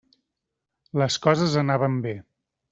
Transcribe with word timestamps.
Les 1.03 1.19
coses 1.27 1.61
anaven 1.65 2.03
bé. 2.09 2.19